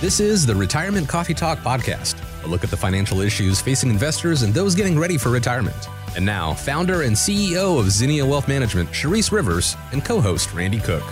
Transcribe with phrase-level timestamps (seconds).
[0.00, 4.42] This is the Retirement Coffee Talk Podcast, a look at the financial issues facing investors
[4.42, 5.74] and those getting ready for retirement.
[6.14, 10.78] And now, founder and CEO of Zinnia Wealth Management, Charisse Rivers, and co host Randy
[10.78, 11.02] Cook.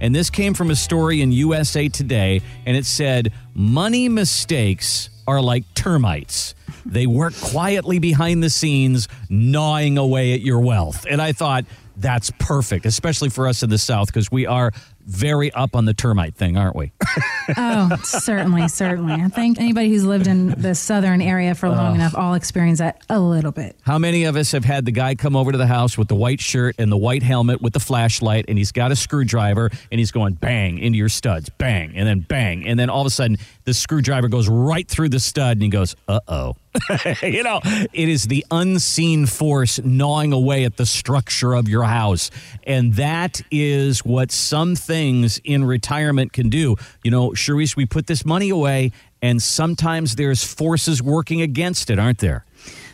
[0.00, 5.40] And this came from a story in USA Today, and it said, Money mistakes are
[5.42, 6.54] like termites.
[6.86, 11.04] They work quietly behind the scenes, gnawing away at your wealth.
[11.10, 11.64] And I thought,
[11.96, 14.72] that's perfect, especially for us in the South, because we are
[15.08, 16.92] very up on the termite thing, aren't we?
[17.56, 19.14] oh, certainly, certainly.
[19.14, 22.78] I think anybody who's lived in the southern area for long uh, enough all experience
[22.78, 23.76] that a little bit.
[23.82, 26.14] How many of us have had the guy come over to the house with the
[26.14, 29.98] white shirt and the white helmet with the flashlight, and he's got a screwdriver, and
[29.98, 33.10] he's going bang into your studs, bang, and then bang, and then all of a
[33.10, 36.54] sudden the screwdriver goes right through the stud, and he goes, uh oh.
[37.22, 42.30] you know, it is the unseen force gnawing away at the structure of your house.
[42.64, 46.76] And that is what some things in retirement can do.
[47.02, 51.98] You know, Charisse, we put this money away, and sometimes there's forces working against it,
[51.98, 52.44] aren't there?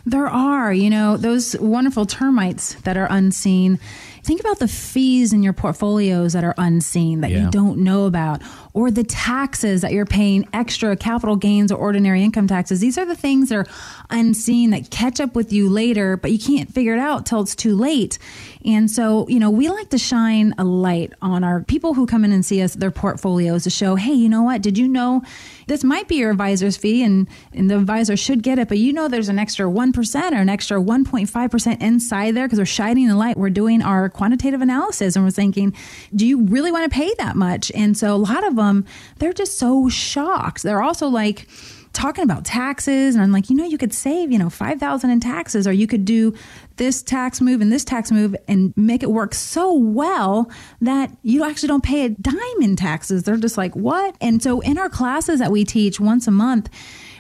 [0.07, 3.79] There are, you know, those wonderful termites that are unseen.
[4.25, 7.45] Think about the fees in your portfolios that are unseen that yeah.
[7.45, 8.41] you don't know about,
[8.73, 12.81] or the taxes that you're paying extra capital gains or ordinary income taxes.
[12.81, 13.67] These are the things that are
[14.09, 17.55] unseen that catch up with you later, but you can't figure it out till it's
[17.55, 18.19] too late.
[18.65, 22.25] And so, you know, we like to shine a light on our people who come
[22.25, 24.63] in and see us, their portfolios to show, hey, you know what?
[24.63, 25.23] Did you know
[25.67, 28.93] this might be your advisor's fee and, and the advisor should get it, but you
[28.93, 33.17] know there's an extra 1% or an extra 1.5% inside there because we're shining the
[33.17, 33.37] light.
[33.37, 35.75] We're doing our quantitative analysis and we're thinking,
[36.15, 37.71] do you really want to pay that much?
[37.75, 38.87] And so a lot of them,
[39.19, 40.63] they're just so shocked.
[40.63, 41.47] They're also like,
[41.95, 45.21] talking about taxes and I'm like, you know, you could save, you know, 5,000 in
[45.21, 46.35] taxes or you could do
[46.77, 51.45] this tax move and this tax move and make it work so well that you
[51.45, 53.23] actually don't pay a dime in taxes.
[53.23, 54.17] They're just like, what?
[54.21, 56.69] And so in our classes that we teach once a month,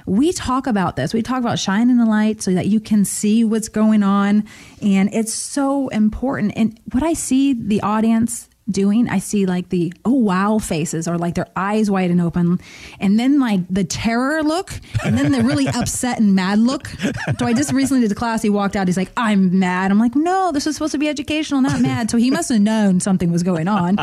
[0.06, 1.14] we talk about this.
[1.14, 4.44] We talk about shining the light so that you can see what's going on.
[4.82, 6.52] And it's so important.
[6.56, 11.18] And what I see the audience doing, I see like the oh wow faces or
[11.18, 12.60] like their eyes wide and open,
[13.00, 14.72] and then like the terror look,
[15.04, 16.88] and then the really upset and mad look.
[17.38, 18.42] So I just recently did a class.
[18.42, 18.88] He walked out.
[18.88, 22.10] He's like, "I'm mad." I'm like, "No, this is supposed to be educational, not mad."
[22.10, 23.96] So he must have known something was going on.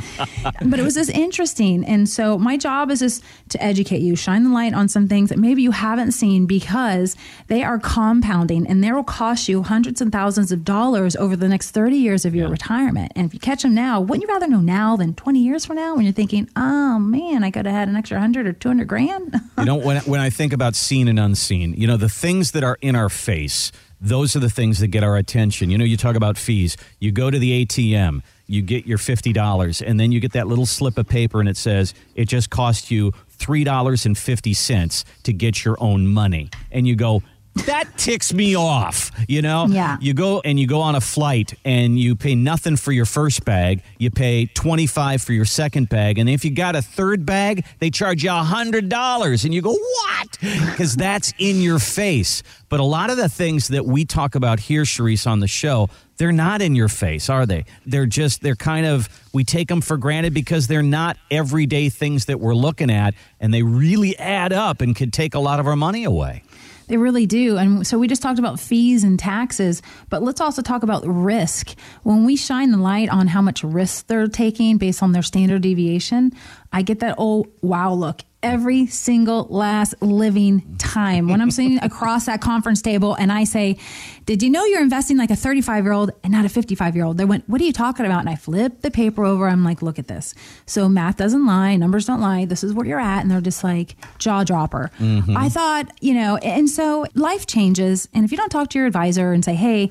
[0.63, 4.43] But it was just interesting, and so my job is just to educate you, shine
[4.43, 7.15] the light on some things that maybe you haven't seen because
[7.47, 11.47] they are compounding, and they will cost you hundreds and thousands of dollars over the
[11.47, 12.51] next 30 years of your yeah.
[12.51, 13.11] retirement.
[13.15, 15.77] And if you catch them now, wouldn't you rather know now than 20 years from
[15.77, 18.87] now when you're thinking, oh man, I could have had an extra 100 or 200
[18.87, 19.35] grand?
[19.57, 22.63] you know, when, when I think about seen and unseen, you know, the things that
[22.63, 25.69] are in our face, those are the things that get our attention.
[25.69, 26.75] You know, you talk about fees.
[26.99, 30.65] You go to the ATM, you get your $50, and then you get that little
[30.65, 36.07] slip of paper and it says it just cost you $3.50 to get your own
[36.07, 36.49] money.
[36.71, 37.23] And you go,
[37.65, 39.11] that ticks me off.
[39.27, 39.97] You know, yeah.
[39.99, 43.45] You go and you go on a flight and you pay nothing for your first
[43.45, 43.83] bag.
[43.97, 47.65] You pay twenty five for your second bag, and if you got a third bag,
[47.79, 50.37] they charge you a hundred dollars, and you go what?
[50.39, 52.41] Because that's in your face.
[52.69, 55.89] But a lot of the things that we talk about here, Charisse, on the show,
[56.17, 57.65] they're not in your face, are they?
[57.85, 62.25] They're just they're kind of we take them for granted because they're not everyday things
[62.25, 65.67] that we're looking at, and they really add up and could take a lot of
[65.67, 66.43] our money away.
[66.91, 67.55] They really do.
[67.55, 71.73] And so we just talked about fees and taxes, but let's also talk about risk.
[72.03, 75.61] When we shine the light on how much risk they're taking based on their standard
[75.61, 76.33] deviation,
[76.73, 82.25] I get that old wow look every single last living time when I'm sitting across
[82.25, 83.77] that conference table and I say,
[84.25, 87.05] Did you know you're investing like a 35 year old and not a 55 year
[87.05, 87.17] old?
[87.17, 88.19] They went, What are you talking about?
[88.19, 89.47] And I flip the paper over.
[89.47, 90.33] I'm like, Look at this.
[90.65, 92.45] So math doesn't lie, numbers don't lie.
[92.45, 93.21] This is where you're at.
[93.21, 94.91] And they're just like, jaw dropper.
[94.99, 95.37] Mm-hmm.
[95.37, 98.07] I thought, you know, and so life changes.
[98.13, 99.89] And if you don't talk to your advisor and say, Hey,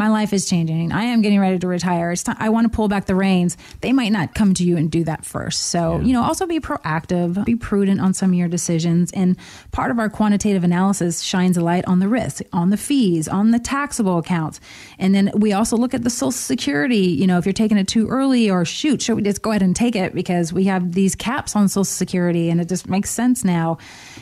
[0.00, 0.92] my life is changing.
[0.92, 2.10] I am getting ready to retire.
[2.10, 3.58] It's time, I want to pull back the reins.
[3.82, 5.66] They might not come to you and do that first.
[5.66, 6.04] So, yeah.
[6.04, 9.12] you know, also be proactive, be prudent on some of your decisions.
[9.12, 9.36] And
[9.72, 13.50] part of our quantitative analysis shines a light on the risk, on the fees, on
[13.50, 14.58] the taxable accounts.
[14.98, 16.96] And then we also look at the social security.
[16.96, 19.60] You know, if you're taking it too early or shoot, should we just go ahead
[19.60, 23.10] and take it because we have these caps on social security and it just makes
[23.10, 23.76] sense now.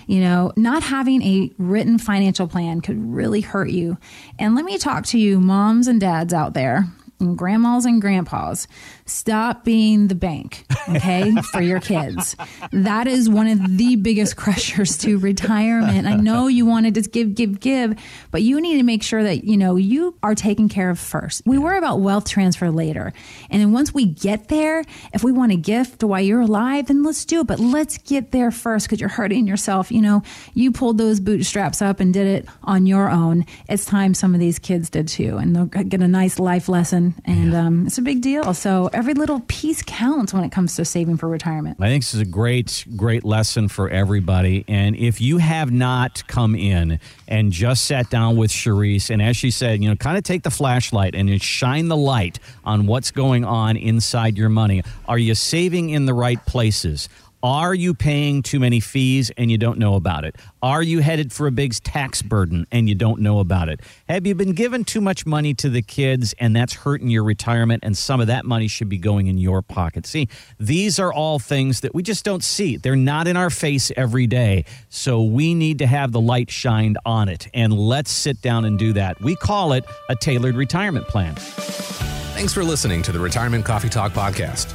[0.08, 3.96] You know, not having a written financial plan could really hurt you.
[4.40, 5.38] And let me talk to you,
[5.68, 6.86] moms and dads out there.
[7.20, 8.68] And grandmas and grandpas,
[9.04, 12.36] stop being the bank, okay, for your kids.
[12.72, 16.06] That is one of the biggest crushers to retirement.
[16.06, 17.98] I know you want to just give, give, give,
[18.30, 21.42] but you need to make sure that, you know, you are taken care of first.
[21.44, 23.12] We worry about wealth transfer later.
[23.50, 27.02] And then once we get there, if we want a gift while you're alive, then
[27.02, 27.46] let's do it.
[27.46, 29.90] But let's get there first because you're hurting yourself.
[29.90, 30.22] You know,
[30.54, 33.44] you pulled those bootstraps up and did it on your own.
[33.68, 35.36] It's time some of these kids did too.
[35.36, 37.66] And they'll get a nice life lesson and yeah.
[37.66, 38.54] um, it's a big deal.
[38.54, 41.78] So every little piece counts when it comes to saving for retirement.
[41.80, 44.64] I think this is a great, great lesson for everybody.
[44.68, 49.36] And if you have not come in and just sat down with Charisse, and as
[49.36, 53.10] she said, you know, kind of take the flashlight and shine the light on what's
[53.10, 54.82] going on inside your money.
[55.06, 57.08] Are you saving in the right places?
[57.42, 60.34] Are you paying too many fees and you don't know about it?
[60.60, 63.80] Are you headed for a big tax burden and you don't know about it?
[64.08, 67.84] Have you been given too much money to the kids and that's hurting your retirement
[67.84, 70.04] and some of that money should be going in your pocket?
[70.04, 72.76] See, these are all things that we just don't see.
[72.76, 74.64] They're not in our face every day.
[74.88, 78.76] So we need to have the light shined on it and let's sit down and
[78.76, 79.20] do that.
[79.20, 81.36] We call it a tailored retirement plan.
[81.36, 84.74] Thanks for listening to the Retirement Coffee Talk podcast.